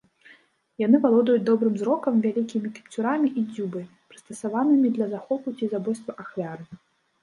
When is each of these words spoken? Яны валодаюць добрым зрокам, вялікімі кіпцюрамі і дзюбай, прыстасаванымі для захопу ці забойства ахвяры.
Яны 0.83 0.97
валодаюць 1.03 1.43
добрым 1.49 1.75
зрокам, 1.83 2.13
вялікімі 2.27 2.73
кіпцюрамі 2.79 3.31
і 3.39 3.47
дзюбай, 3.53 3.89
прыстасаванымі 4.15 4.87
для 5.01 5.13
захопу 5.17 5.47
ці 5.59 5.65
забойства 5.79 6.23
ахвяры. 6.27 6.63